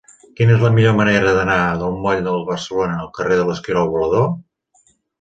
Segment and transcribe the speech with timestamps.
[0.37, 4.29] Quina és la millor manera d'anar del moll de Barcelona al carrer de l'Esquirol Volador?